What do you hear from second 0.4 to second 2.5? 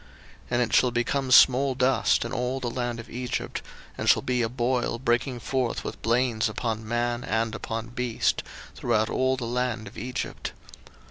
And it shall become small dust in